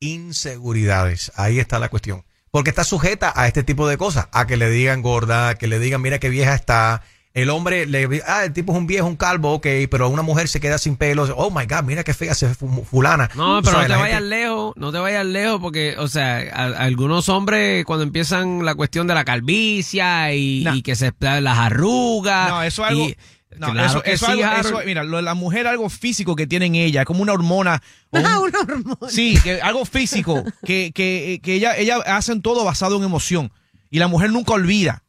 Inseguridades. 0.00 1.32
Ahí 1.36 1.58
está 1.58 1.78
la 1.78 1.88
cuestión. 1.88 2.22
Porque 2.50 2.70
está 2.70 2.84
sujeta 2.84 3.32
a 3.34 3.46
este 3.46 3.62
tipo 3.62 3.88
de 3.88 3.96
cosas. 3.96 4.28
A 4.32 4.46
que 4.46 4.56
le 4.56 4.68
digan 4.68 5.00
gorda, 5.02 5.48
a 5.48 5.54
que 5.54 5.66
le 5.66 5.78
digan, 5.78 6.02
mira 6.02 6.18
qué 6.18 6.28
vieja 6.28 6.54
está. 6.54 7.02
El 7.34 7.48
hombre, 7.48 7.86
le 7.86 8.22
ah, 8.26 8.44
el 8.44 8.52
tipo 8.52 8.72
es 8.72 8.78
un 8.78 8.86
viejo, 8.86 9.06
un 9.06 9.16
calvo, 9.16 9.52
ok, 9.54 9.66
pero 9.90 10.10
una 10.10 10.20
mujer 10.20 10.48
se 10.48 10.60
queda 10.60 10.76
sin 10.76 10.96
pelo. 10.96 11.22
Oh 11.34 11.50
my 11.50 11.64
God, 11.64 11.82
mira 11.84 12.04
qué 12.04 12.12
fea 12.12 12.34
se 12.34 12.54
fulana. 12.54 13.30
No, 13.34 13.60
pero 13.62 13.76
¿Sabes? 13.76 13.88
no 13.88 13.94
te 13.94 14.00
vayas 14.02 14.18
gente- 14.20 14.36
lejos, 14.36 14.72
no 14.76 14.92
te 14.92 14.98
vayas 14.98 15.24
lejos 15.26 15.60
porque, 15.60 15.94
o 15.98 16.08
sea, 16.08 16.38
a- 16.52 16.84
algunos 16.84 17.30
hombres 17.30 17.86
cuando 17.86 18.02
empiezan 18.02 18.66
la 18.66 18.74
cuestión 18.74 19.06
de 19.06 19.14
la 19.14 19.24
calvicia 19.24 20.34
y, 20.34 20.66
y 20.68 20.82
que 20.82 20.94
se 20.94 21.10
las 21.20 21.58
arrugas. 21.58 22.50
No, 22.50 22.62
eso 22.62 22.84
es 22.84 22.90
algo. 22.90 23.08
y- 23.08 23.16
no, 23.58 23.70
claro 23.72 23.86
eso, 23.88 24.04
eso 24.04 24.26
sí, 24.26 24.42
algo- 24.42 24.68
eso- 24.68 24.80
mira, 24.84 25.02
lo 25.04 25.16
de 25.18 25.22
la 25.22 25.34
mujer 25.34 25.66
algo 25.66 25.88
físico 25.88 26.36
que 26.36 26.46
tiene 26.46 26.66
en 26.66 26.74
ella, 26.74 27.04
como 27.06 27.22
una 27.22 27.32
hormona. 27.32 27.82
un- 28.10 28.26
una 28.26 28.60
hormona. 28.60 29.08
Sí, 29.08 29.38
que 29.42 29.58
algo 29.62 29.86
físico, 29.86 30.44
que, 30.66 30.92
que, 30.94 31.40
que 31.42 31.54
ella, 31.54 31.76
ella 31.78 31.96
hacen 32.06 32.42
todo 32.42 32.62
basado 32.64 32.98
en 32.98 33.04
emoción. 33.04 33.52
Y 33.90 33.98
la 34.00 34.08
mujer 34.08 34.30
nunca 34.32 34.52
olvida. 34.52 35.02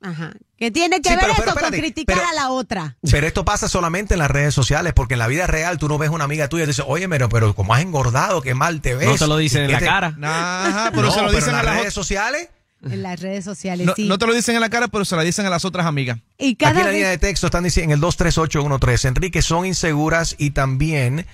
Ajá. 0.00 0.32
Que 0.58 0.70
tiene 0.70 1.00
que 1.02 1.08
Sí, 1.08 1.14
ver 1.16 1.20
pero- 1.24 1.32
eso 1.34 1.42
pero 1.54 1.66
con 1.68 1.78
criticar 1.78 2.16
pero- 2.16 2.28
a 2.28 2.32
la 2.32 2.50
otra. 2.50 2.96
Pero 3.10 3.26
esto 3.26 3.44
pasa 3.44 3.68
solamente 3.68 4.14
en 4.14 4.20
las 4.20 4.30
redes 4.30 4.54
sociales, 4.54 4.92
porque 4.94 5.14
en 5.14 5.18
la 5.18 5.26
vida 5.26 5.46
real 5.46 5.78
tú 5.78 5.88
no 5.88 5.98
ves 5.98 6.10
una 6.10 6.24
amiga 6.24 6.48
tuya 6.48 6.64
y 6.64 6.66
dices, 6.68 6.84
oye, 6.86 7.08
pero, 7.08 7.28
pero 7.28 7.54
como 7.54 7.74
has 7.74 7.82
engordado, 7.82 8.40
qué 8.40 8.54
mal 8.54 8.80
te 8.80 8.94
ves. 8.94 9.08
No 9.08 9.16
te 9.16 9.26
lo 9.26 9.36
dicen 9.36 9.62
¿Y 9.62 9.64
en 9.66 9.72
la 9.72 9.78
te- 9.80 9.84
cara. 9.86 10.16
Ajá, 10.22 10.90
pero 10.94 11.02
No, 11.06 11.10
se 11.10 11.20
lo 11.22 11.26
pero 11.26 11.36
dicen 11.38 11.50
en 11.50 11.56
las 11.56 11.64
las 11.64 11.76
redes 11.78 11.94
sociales. 11.94 12.48
En 12.82 13.02
las 13.02 13.18
redes 13.18 13.44
sociales, 13.46 13.86
No, 13.86 13.94
sí. 13.96 14.06
no 14.06 14.18
te 14.18 14.26
lo 14.26 14.34
dicen 14.34 14.54
en 14.56 14.60
la 14.60 14.68
cara, 14.68 14.88
pero 14.88 15.06
se 15.06 15.16
la 15.16 15.22
dicen 15.22 15.46
a 15.46 15.50
las 15.50 15.64
otras 15.64 15.86
amigas. 15.86 16.18
y 16.38 16.48
Aquí 16.48 16.56
cada 16.56 16.72
en 16.72 16.76
la 16.78 16.84
vez... 16.84 16.92
línea 16.94 17.08
de 17.10 17.16
texto 17.18 17.46
están 17.46 17.64
diciendo 17.64 17.92
en 17.92 17.96
el 17.96 18.00
23813, 18.00 19.08
Enrique, 19.08 19.40
son 19.40 19.64
inseguras 19.64 20.34
y 20.38 20.50
también 20.50 21.26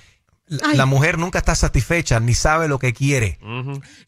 Ay. 0.63 0.77
la 0.77 0.85
mujer 0.85 1.17
nunca 1.17 1.39
está 1.39 1.55
satisfecha 1.55 2.19
ni 2.19 2.33
sabe 2.33 2.67
lo 2.67 2.79
que 2.79 2.93
quiere. 2.93 3.39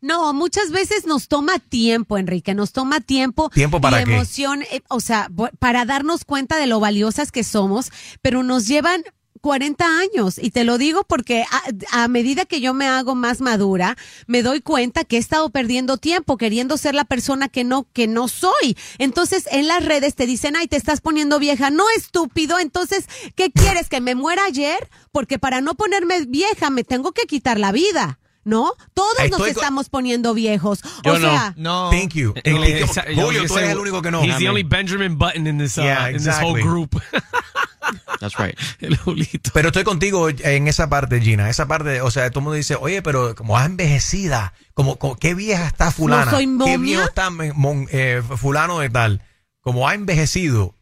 No, 0.01 0.33
muchas 0.33 0.71
veces 0.71 1.05
nos 1.05 1.27
toma 1.27 1.59
tiempo, 1.59 2.17
Enrique, 2.17 2.53
nos 2.53 2.71
toma 2.71 2.99
tiempo. 2.99 3.49
¿Tiempo 3.49 3.79
para 3.79 4.01
y 4.01 4.05
qué? 4.05 4.13
emoción, 4.13 4.63
eh, 4.63 4.81
o 4.89 4.99
sea, 4.99 5.29
para 5.59 5.85
darnos 5.85 6.25
cuenta 6.25 6.57
de 6.57 6.67
lo 6.67 6.79
valiosas 6.79 7.31
que 7.31 7.43
somos, 7.43 7.91
pero 8.21 8.43
nos 8.43 8.67
llevan 8.67 9.03
40 9.43 9.85
años. 9.99 10.39
Y 10.41 10.51
te 10.51 10.63
lo 10.63 10.77
digo 10.77 11.03
porque 11.03 11.43
a, 11.91 12.03
a 12.03 12.07
medida 12.07 12.45
que 12.45 12.61
yo 12.61 12.73
me 12.73 12.87
hago 12.87 13.13
más 13.13 13.41
madura, 13.41 13.97
me 14.25 14.41
doy 14.41 14.61
cuenta 14.61 15.03
que 15.03 15.17
he 15.17 15.19
estado 15.19 15.49
perdiendo 15.49 15.97
tiempo 15.97 16.37
queriendo 16.37 16.77
ser 16.77 16.95
la 16.95 17.03
persona 17.03 17.49
que 17.49 17.65
no, 17.65 17.85
que 17.91 18.07
no 18.07 18.29
soy. 18.29 18.77
Entonces, 18.99 19.49
en 19.51 19.67
las 19.67 19.83
redes 19.83 20.15
te 20.15 20.25
dicen, 20.25 20.55
ay, 20.55 20.67
te 20.67 20.77
estás 20.77 21.01
poniendo 21.01 21.39
vieja. 21.39 21.69
No, 21.71 21.83
estúpido. 21.97 22.57
Entonces, 22.57 23.05
¿qué 23.35 23.51
quieres? 23.51 23.89
¿Que 23.89 23.99
me 23.99 24.15
muera 24.15 24.45
ayer? 24.45 24.89
Porque 25.11 25.39
para 25.39 25.59
no 25.59 25.75
ponerme 25.75 26.21
vieja 26.21 26.69
me 26.69 26.85
tengo 26.85 27.11
que 27.11 27.23
quitar 27.23 27.59
la 27.59 27.73
vida. 27.73 28.19
¿No? 28.45 28.73
Todos 28.93 29.13
nos 29.19 29.25
Estoy 29.25 29.53
co- 29.53 29.59
estamos 29.61 29.89
poniendo 29.89 30.33
viejos. 30.33 30.79
Yo 31.03 31.13
o 31.13 31.19
no. 31.19 31.29
sea, 31.29 31.53
No. 31.55 31.89
Thank 31.91 32.13
you. 32.13 32.33
Eh, 32.43 32.81
esa- 32.83 33.09
yo 33.09 33.25
Julio, 33.25 33.45
tú 33.47 33.57
eres 33.57 33.69
el 33.71 33.77
único 33.79 34.01
que 34.01 34.11
no. 34.11 34.21
He's 34.23 34.37
the 34.37 34.49
only 34.49 34.63
Benjamin 34.63 35.17
Button 35.17 35.47
in 35.47 35.57
this, 35.57 35.77
uh, 35.77 35.81
Yeah, 35.83 36.09
in 36.11 36.17
this 36.17 36.27
whole 36.27 36.57
exactly. 36.57 36.61
group. 36.63 37.01
That's 38.19 38.37
right. 38.39 38.57
El 38.79 38.97
Julito. 38.97 39.51
Pero 39.53 39.69
estoy 39.69 39.83
contigo 39.83 40.29
en 40.29 40.67
esa 40.67 40.89
parte, 40.89 41.19
Gina. 41.21 41.49
Esa 41.49 41.67
parte, 41.67 42.01
o 42.01 42.11
sea, 42.11 42.29
todo 42.29 42.39
el 42.39 42.43
mundo 42.45 42.55
dice, 42.55 42.75
oye, 42.75 43.01
pero 43.01 43.35
como 43.35 43.57
has 43.57 43.65
envejecida, 43.65 44.53
como, 44.73 44.97
como- 44.97 45.15
qué 45.17 45.33
vieja 45.35 45.67
está 45.67 45.91
fulana. 45.91 46.31
soy 46.31 46.43
Qué 46.45 46.47
momia. 46.47 46.77
viejo 46.77 47.03
está 47.03 47.29
mon- 47.29 47.87
eh, 47.91 48.21
fulano 48.37 48.79
de 48.79 48.89
tal. 48.89 49.21
Como 49.61 49.87
ha 49.87 49.93
envejecido. 49.93 50.75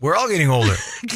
We're 0.00 0.18
all 0.18 0.28
getting 0.28 0.48
older. 0.50 0.76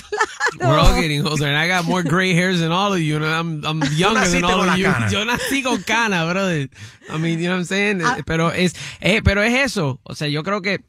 We're 0.61 0.79
all 0.79 0.95
getting 1.01 1.27
older, 1.27 1.47
and 1.47 1.57
I 1.57 1.67
got 1.69 1.85
more 1.87 2.03
gray 2.03 2.35
hairs 2.35 2.61
than 2.61 2.71
all 2.73 2.93
of 2.93 3.01
you, 3.01 3.17
and 3.17 3.25
I'm, 3.25 3.65
I'm 3.65 3.83
younger 3.97 4.29
than 4.29 4.45
all 4.45 4.61
of 4.69 4.77
you. 4.77 4.85
cana. 4.85 5.09
Yo 5.11 5.25
nací 5.25 5.63
con 5.63 5.83
cana, 5.83 6.25
brother. 6.31 6.69
I 7.13 7.19
mean, 7.19 7.39
you 7.39 7.47
know 7.47 7.53
what 7.53 7.59
I'm 7.61 7.65
saying? 7.65 8.03
Ah. 8.05 8.19
Pero 8.27 8.51
es, 8.53 8.75
eh, 9.01 9.23
pero 9.25 9.43
es 9.43 9.55
eso. 9.55 10.01
O 10.03 10.15
sea, 10.15 10.29
yo 10.29 10.43
creo 10.43 10.61
que, 10.63 10.81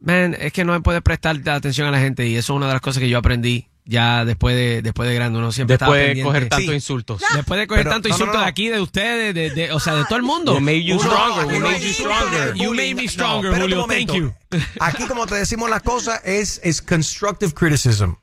man, 0.00 0.36
es 0.38 0.52
que 0.52 0.64
no 0.64 0.82
puedes 0.82 1.00
prestar 1.02 1.36
atención 1.48 1.86
a 1.86 1.90
la 1.90 2.00
gente, 2.00 2.26
y 2.26 2.36
eso 2.36 2.52
es 2.52 2.56
una 2.56 2.66
de 2.66 2.72
las 2.72 2.82
cosas 2.82 3.00
que 3.00 3.08
yo 3.08 3.18
aprendí 3.18 3.68
ya 3.86 4.24
después 4.24 4.56
de, 4.56 4.80
después 4.82 5.06
de 5.08 5.14
grande. 5.14 5.38
Uno 5.38 5.52
siempre 5.52 5.76
Después 5.76 6.00
estaba 6.00 6.14
de 6.14 6.22
coger 6.22 6.48
tantos 6.48 6.68
Sí. 6.70 6.74
insultos. 6.74 7.22
Después 7.34 7.60
de 7.60 7.66
coger 7.66 7.84
Pero- 7.84 7.94
tanto 7.94 8.08
no, 8.08 8.14
no, 8.14 8.18
insulto 8.18 8.38
no. 8.38 8.44
de 8.44 8.48
aquí, 8.48 8.68
de 8.68 8.80
ustedes, 8.80 9.34
de, 9.34 9.50
de- 9.50 9.72
o 9.72 9.78
sea, 9.78 9.94
de 9.94 10.04
todo 10.06 10.16
el 10.16 10.22
mundo. 10.22 10.54
We 10.54 10.60
made 10.60 10.82
you 10.84 10.98
stronger. 10.98 11.46
We 11.46 11.56
uno- 11.58 11.68
made 11.68 11.80
you 11.80 11.92
stronger. 11.92 12.54
You 12.54 12.70
made 12.74 12.94
me 12.94 13.02
No, 13.02 13.08
stronger, 13.10 13.60
Julio. 13.60 13.86
Thank 13.86 14.12
you. 14.12 14.32
Aquí, 14.80 15.04
como 15.06 15.26
te 15.26 15.34
decimos 15.34 15.68
las 15.68 15.82
cosas, 15.82 16.20
es, 16.24 16.60
es 16.64 16.80
constructive 16.80 17.52
criticism. 17.52 18.14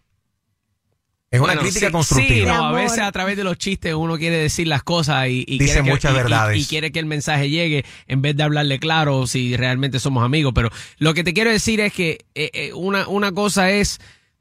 Es 1.31 1.39
una 1.39 1.47
Bueno, 1.53 1.61
crítica 1.61 1.85
sí, 1.87 1.91
constructiva. 1.93 2.51
Sí, 2.51 2.57
no, 2.57 2.65
a 2.67 2.71
veces 2.73 2.99
a 2.99 3.11
través 3.13 3.37
de 3.37 3.45
los 3.45 3.57
chistes 3.57 3.93
uno 3.93 4.17
quiere 4.17 4.35
decir 4.35 4.67
las 4.67 4.83
cosas 4.83 5.27
y, 5.29 5.45
y 5.47 5.57
Dice 5.59 5.75
quiere 5.75 5.83
que, 5.85 5.91
muchas 5.91 6.11
y- 6.11 6.13
y- 6.13 6.17
verdades. 6.17 6.57
Y, 6.61 6.65
quiere 6.65 6.91
que 6.91 6.99
el 6.99 7.05
mensaje 7.05 7.49
llegue 7.49 7.85
en 8.07 8.21
vez 8.21 8.35
de 8.35 8.43
hablarle 8.43 8.79
claro 8.79 9.25
si 9.27 9.55
realmente 9.55 9.99
somos 9.99 10.25
amigos. 10.25 10.51
Pero 10.53 10.69
lo 10.97 11.13
que 11.13 11.23
te 11.23 11.33
quiero 11.33 11.49
decir 11.49 11.79
es 11.79 11.93
que 11.93 12.25
eh, 12.35 12.49
eh, 12.53 12.73
una, 12.73 13.07
una 13.07 13.31
cosa 13.31 13.71
es 13.71 13.99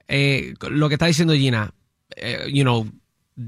eh, 0.08 0.54
lo 0.68 0.88
que 0.88 0.96
está 0.96 1.06
diciendo 1.06 1.32
Gina, 1.34 1.72
eh, 2.16 2.48
you 2.52 2.64
know, 2.64 2.84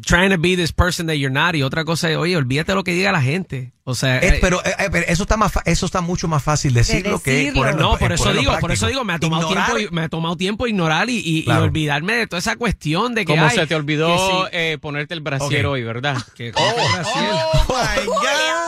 trying 0.07 0.31
to 0.31 0.39
be 0.39 0.57
this 0.57 0.73
person 0.73 1.07
that 1.07 1.15
you're 1.17 1.33
not 1.33 1.55
y 1.55 1.63
otra 1.63 1.85
cosa 1.85 2.11
es, 2.11 2.17
oye, 2.17 2.37
olvídate 2.37 2.75
lo 2.75 2.83
que 2.85 2.93
diga 2.93 3.13
la 3.13 3.21
gente. 3.23 3.73
O 3.85 3.95
sea, 3.97 4.19
Es- 4.19 4.35
eh, 4.35 4.39
pero, 4.41 4.65
eh, 4.65 4.71
eh, 4.79 4.89
pero 4.93 5.07
eso 5.09 5.25
está 5.25 5.37
más 5.37 5.51
fa- 5.53 5.63
eso 5.65 5.87
está 5.87 6.01
mucho 6.01 6.29
más 6.29 6.41
fácil 6.43 6.73
decirlo, 6.73 7.21
que 7.21 7.33
decirlo. 7.33 7.61
ponerlo 7.63 7.81
no, 7.83 7.99
por 7.99 8.13
eso 8.13 8.33
digo, 8.33 8.57
por 8.61 8.71
eso 8.71 8.87
digo, 8.87 9.03
me 9.05 9.13
ha 9.13 9.19
tomado 9.19 9.51
Ignorar- 9.51 9.75
tiempo, 9.77 9.95
me 9.95 10.03
ha 10.03 10.09
tomado 10.09 10.37
tiempo 10.37 10.67
ignorar 10.69 11.11
y, 11.11 11.19
y- 11.45 11.51
olvidarme 11.51 12.15
de 12.15 12.27
toda 12.29 12.39
esa 12.39 12.55
cuestión 12.55 13.15
de 13.15 13.25
que 13.25 13.33
Como 13.35 13.51
se 13.51 13.67
te 13.67 13.75
olvidó 13.75 14.17
sí. 14.47 14.49
eh, 14.53 14.79
ponerte 14.81 15.15
el 15.15 15.21
brasier 15.21 15.67
Ok. 15.67 15.73
hoy, 15.73 15.83
¿verdad? 15.83 16.17
Que- 16.37 16.53
¿cómo 16.53 16.67
que 16.77 16.83
Brasil? 16.95 17.29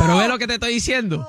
Pero 0.06 0.18
ve 0.18 0.28
lo 0.28 0.38
que 0.38 0.46
te 0.46 0.54
estoy 0.54 0.74
diciendo. 0.74 1.28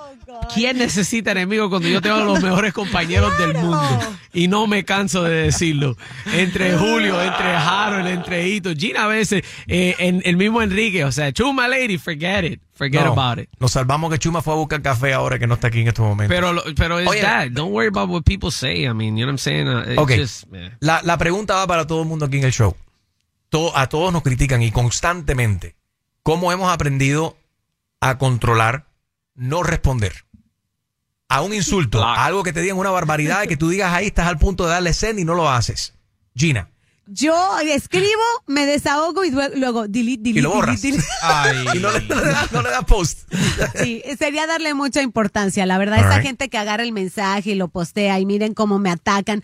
¿Quién 0.54 0.78
necesita 0.78 1.32
enemigos 1.32 1.70
cuando 1.70 1.88
yo 1.88 2.02
tengo 2.02 2.18
a 2.18 2.24
los 2.24 2.42
mejores 2.42 2.74
compañeros 2.74 3.38
del 3.38 3.54
mundo? 3.54 4.00
Y 4.34 4.48
no 4.48 4.68
me 4.68 4.84
canso 4.84 5.24
de 5.24 5.44
decirlo. 5.44 5.96
Entre 6.34 6.78
Julio, 6.78 7.22
entre 7.22 7.56
Harold, 7.56 8.08
entre 8.08 8.48
Hito, 8.48 8.74
Gina 8.76 9.06
a 9.06 9.08
veces, 9.08 9.44
eh, 9.68 9.96
en, 10.00 10.22
el 10.26 10.36
mismo 10.36 10.62
Enrique, 10.62 11.06
o 11.06 11.12
sea, 11.12 11.32
chuma 11.32 11.68
lady, 11.68 11.98
forget 11.98 12.44
it. 12.44 12.62
Forget 12.74 13.06
No, 13.06 13.14
about 13.14 13.40
it. 13.42 13.50
Nos 13.60 13.72
salvamos 13.72 14.12
que 14.12 14.20
Chuma 14.20 14.42
fue 14.42 14.52
a 14.54 14.58
buscar 14.58 14.82
café 14.82 15.14
ahora 15.14 15.40
que 15.40 15.48
no 15.48 15.54
está 15.54 15.68
aquí 15.68 15.80
en 15.80 15.88
estos 15.88 16.06
momentos. 16.06 16.36
Pero, 16.36 16.62
pero 16.76 17.00
es 17.00 17.22
that. 17.22 17.48
Don't 17.52 17.72
worry 17.74 17.88
about 17.88 18.10
what 18.10 18.24
people 18.24 18.52
say. 18.52 18.84
I 18.84 18.94
mean, 18.94 19.16
you 19.16 19.26
know 19.26 19.28
what 19.28 19.36
I'm 19.36 19.38
saying? 19.38 19.68
Uh, 19.70 19.92
it's 19.92 19.98
Ok. 19.98 20.12
just, 20.18 20.44
eh. 20.54 20.72
La, 20.82 21.00
la 21.04 21.18
pregunta 21.18 21.56
va 21.56 21.68
para 21.68 21.88
todo 21.88 22.02
el 22.02 22.08
mundo 22.10 22.26
aquí 22.26 22.38
en 22.38 22.44
el 22.44 22.52
show. 22.52 22.76
To- 23.48 23.72
a 23.78 23.88
todos 23.88 24.12
nos 24.12 24.24
critican 24.24 24.62
y 24.62 24.72
constantemente. 24.72 25.76
¿Cómo 26.22 26.52
hemos 26.52 26.70
aprendido 26.70 27.38
a 28.00 28.18
controlar 28.18 28.88
no 29.36 29.64
responder 29.64 30.26
a 31.28 31.42
un 31.42 31.54
insulto, 31.54 32.04
a 32.04 32.26
algo 32.26 32.44
que 32.44 32.54
te 32.54 32.62
digan 32.62 32.78
una 32.78 32.92
barbaridad 32.92 33.44
y 33.44 33.48
que 33.48 33.58
tú 33.58 33.70
digas 33.70 33.94
ahí 33.94 34.08
estás 34.08 34.28
al 34.28 34.38
punto 34.38 34.66
de 34.66 34.72
darle 34.72 34.94
send 34.94 35.20
y 35.20 35.26
no 35.26 35.34
lo 35.34 35.50
haces. 35.50 35.94
Gina. 36.36 36.70
Yo 37.08 37.60
escribo, 37.60 38.24
me 38.48 38.66
desahogo 38.66 39.24
y 39.26 39.32
luego, 39.32 39.88
delete, 39.88 40.24
delete. 40.24 40.40
Y 40.40 40.42
lo 40.42 40.52
borras. 40.52 40.82
delete, 40.82 41.04
delete. 41.04 41.14
Ay. 41.22 41.66
Y 41.76 41.80
no 41.80 41.92
le, 41.92 42.02
no 42.02 42.16
le 42.16 42.32
das 42.32 42.52
no 42.52 42.62
le 42.64 42.70
das 42.72 42.86
post. 42.86 43.32
Sí, 43.76 44.02
sería 44.18 44.48
darle 44.48 44.74
mucha 44.74 45.02
importancia. 45.02 45.66
La 45.66 45.78
verdad, 45.78 46.00
esa 46.00 46.08
Alright. 46.08 46.26
gente 46.26 46.50
que 46.50 46.58
agarra 46.58 46.84
el 46.84 46.94
mensaje 46.94 47.52
y 47.52 47.56
lo 47.56 47.68
postea 47.68 48.20
y 48.20 48.26
miren 48.26 48.54
cómo 48.54 48.80
me 48.80 48.90
atacan. 48.90 49.44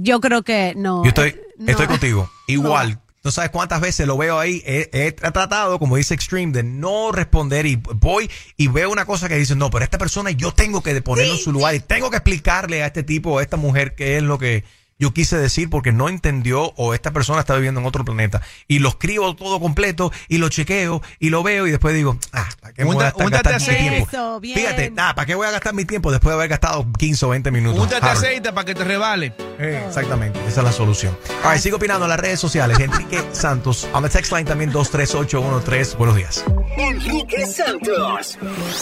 Yo 0.00 0.20
creo 0.20 0.42
que 0.42 0.74
no. 0.76 1.02
Yo 1.02 1.08
estoy, 1.08 1.30
eh, 1.30 1.42
no. 1.58 1.70
estoy 1.70 1.86
contigo. 1.88 2.30
Igual. 2.46 3.00
No 3.24 3.30
sabes 3.30 3.50
cuántas 3.50 3.80
veces 3.80 4.06
lo 4.06 4.16
veo 4.16 4.38
ahí. 4.38 4.62
He, 4.64 4.88
he 4.92 5.12
tratado, 5.12 5.78
como 5.78 5.96
dice 5.96 6.14
Extreme, 6.14 6.52
de 6.52 6.62
no 6.62 7.12
responder 7.12 7.66
y 7.66 7.76
voy 7.76 8.30
y 8.56 8.68
veo 8.68 8.90
una 8.90 9.04
cosa 9.04 9.28
que 9.28 9.36
dice, 9.36 9.56
no, 9.56 9.70
pero 9.70 9.84
esta 9.84 9.98
persona 9.98 10.30
yo 10.30 10.52
tengo 10.52 10.82
que 10.82 11.00
ponerlo 11.02 11.34
en 11.34 11.40
su 11.40 11.52
lugar 11.52 11.74
y 11.74 11.80
tengo 11.80 12.10
que 12.10 12.16
explicarle 12.16 12.82
a 12.82 12.86
este 12.86 13.02
tipo 13.02 13.32
o 13.32 13.38
a 13.38 13.42
esta 13.42 13.56
mujer 13.56 13.94
qué 13.94 14.16
es 14.16 14.22
lo 14.22 14.38
que 14.38 14.64
yo 14.98 15.12
quise 15.12 15.38
decir 15.38 15.70
porque 15.70 15.92
no 15.92 16.08
entendió 16.08 16.72
o 16.76 16.92
esta 16.92 17.12
persona 17.12 17.40
está 17.40 17.54
viviendo 17.54 17.80
en 17.80 17.86
otro 17.86 18.04
planeta. 18.04 18.42
Y 18.66 18.80
lo 18.80 18.88
escribo 18.88 19.34
todo 19.36 19.60
completo 19.60 20.12
y 20.28 20.38
lo 20.38 20.48
chequeo 20.48 21.02
y 21.20 21.30
lo 21.30 21.42
veo 21.42 21.66
y 21.66 21.70
después 21.70 21.94
digo, 21.94 22.18
ah, 22.32 22.48
¿para 22.60 22.74
qué 22.74 22.84
voy 22.84 22.96
a 22.96 23.10
gastar, 23.10 23.30
mi 23.30 23.54
aceite. 23.54 23.88
tiempo? 23.90 24.08
Eso, 24.08 24.40
bien. 24.40 24.58
Fíjate, 24.58 24.92
ah, 24.96 25.14
¿para 25.14 25.26
qué 25.26 25.34
voy 25.34 25.46
a 25.46 25.52
gastar 25.52 25.74
mi 25.74 25.84
tiempo 25.84 26.10
después 26.10 26.30
de 26.30 26.34
haber 26.34 26.48
gastado 26.48 26.86
15 26.98 27.26
o 27.26 27.28
20 27.28 27.50
minutos? 27.50 27.80
Úntate 27.80 28.06
aceite 28.06 28.52
para 28.52 28.64
que 28.64 28.74
te 28.74 28.84
revale. 28.84 29.34
Eh, 29.58 29.84
exactamente, 29.86 30.38
esa 30.46 30.60
es 30.60 30.64
la 30.64 30.72
solución. 30.72 31.16
Right, 31.44 31.60
sigo 31.60 31.76
opinando 31.76 32.04
en 32.04 32.10
las 32.10 32.20
redes 32.20 32.40
sociales. 32.40 32.78
Enrique 32.80 33.22
Santos, 33.32 33.86
on 33.92 34.02
the 34.02 34.08
text 34.08 34.32
line 34.32 34.44
también 34.44 34.72
23813. 34.72 35.96
Buenos 35.96 36.16
días. 36.16 36.44
Enrique 36.76 37.46
Santos. 37.46 38.38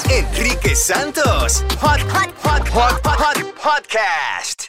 Enrique 0.09 0.75
Santos. 0.75 1.65
Hot, 1.81 2.01
hot, 2.11 2.33
hot, 2.43 2.69
hot, 2.69 3.01
hot, 3.05 3.19
hot 3.19 3.55
podcast. 3.57 4.66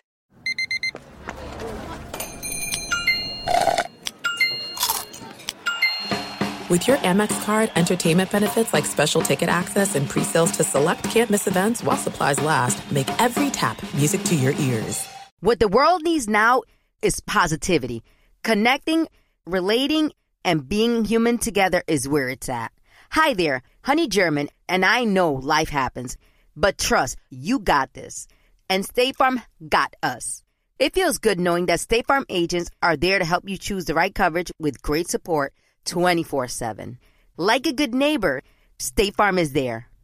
With 6.69 6.86
your 6.86 6.97
Amex 6.97 7.45
card, 7.45 7.71
entertainment 7.77 8.29
benefits 8.29 8.74
like 8.74 8.86
special 8.86 9.21
ticket 9.21 9.47
access 9.47 9.95
and 9.95 10.09
pre-sales 10.09 10.51
to 10.57 10.65
select 10.65 11.01
campus 11.05 11.47
events 11.47 11.81
while 11.81 11.95
supplies 11.95 12.43
last 12.43 12.91
make 12.91 13.07
every 13.21 13.50
tap 13.50 13.81
music 13.93 14.21
to 14.24 14.36
your 14.36 14.51
ears. 14.51 15.07
What 15.39 15.62
the 15.62 15.69
world 15.69 16.01
needs 16.03 16.27
now 16.27 16.63
is 17.01 17.21
positivity. 17.21 18.03
Connecting, 18.43 19.07
relating, 19.45 20.12
and 20.43 20.67
being 20.67 21.05
human 21.05 21.38
together 21.38 21.83
is 21.88 22.05
where 22.05 22.27
it's 22.27 22.50
at. 22.50 22.74
Hi 23.12 23.33
there, 23.33 23.62
Honey 23.81 24.09
German, 24.09 24.50
and 24.67 24.83
I 24.83 25.05
know 25.05 25.31
life 25.31 25.69
happens, 25.69 26.17
but 26.53 26.77
trust, 26.77 27.15
you 27.29 27.59
got 27.59 27.93
this. 27.93 28.27
And 28.69 28.83
State 28.83 29.15
Farm 29.15 29.41
got 29.69 29.93
us. 30.03 30.43
It 30.79 30.93
feels 30.93 31.17
good 31.17 31.39
knowing 31.39 31.67
that 31.67 31.79
State 31.79 32.07
Farm 32.07 32.25
agents 32.27 32.69
are 32.83 32.97
there 32.97 33.19
to 33.19 33.25
help 33.25 33.47
you 33.47 33.57
choose 33.57 33.86
the 33.86 33.93
right 33.93 34.13
coverage 34.13 34.51
with 34.59 34.81
great 34.81 35.07
support 35.07 35.53
24 35.88 36.48
7. 36.48 37.00
Like 37.38 37.65
a 37.65 37.74
good 37.74 37.96
neighbor, 37.96 38.44
State 38.77 39.15
Farm 39.15 39.39
is 39.39 39.53
there. 39.53 39.88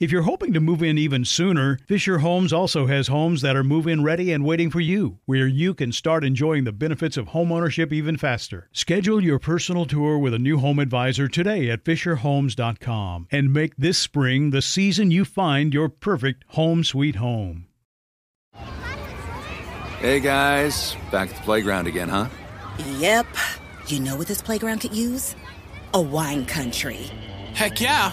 If 0.00 0.10
you're 0.10 0.22
hoping 0.22 0.54
to 0.54 0.60
move 0.60 0.82
in 0.82 0.96
even 0.96 1.26
sooner, 1.26 1.78
Fisher 1.86 2.20
Homes 2.20 2.54
also 2.54 2.86
has 2.86 3.08
homes 3.08 3.42
that 3.42 3.54
are 3.54 3.62
move 3.62 3.86
in 3.86 4.02
ready 4.02 4.32
and 4.32 4.46
waiting 4.46 4.70
for 4.70 4.80
you, 4.80 5.18
where 5.26 5.46
you 5.46 5.74
can 5.74 5.92
start 5.92 6.24
enjoying 6.24 6.64
the 6.64 6.72
benefits 6.72 7.18
of 7.18 7.28
homeownership 7.28 7.92
even 7.92 8.16
faster. 8.16 8.70
Schedule 8.72 9.22
your 9.22 9.38
personal 9.38 9.84
tour 9.84 10.16
with 10.16 10.32
a 10.32 10.38
new 10.38 10.58
home 10.58 10.78
advisor 10.78 11.28
today 11.28 11.68
at 11.68 11.84
FisherHomes.com 11.84 13.28
and 13.30 13.52
make 13.52 13.76
this 13.76 13.98
spring 13.98 14.52
the 14.52 14.62
season 14.62 15.10
you 15.10 15.26
find 15.26 15.74
your 15.74 15.90
perfect 15.90 16.44
home 16.48 16.82
sweet 16.82 17.16
home. 17.16 17.66
Hey 19.98 20.20
guys, 20.20 20.96
back 21.12 21.28
at 21.28 21.36
the 21.36 21.42
playground 21.42 21.86
again, 21.86 22.08
huh? 22.08 22.28
Yep. 22.96 23.26
You 23.88 24.00
know 24.00 24.16
what 24.16 24.28
this 24.28 24.40
playground 24.40 24.78
could 24.78 24.96
use? 24.96 25.36
A 25.92 26.00
wine 26.00 26.46
country. 26.46 27.10
Heck 27.52 27.80
yeah, 27.80 28.12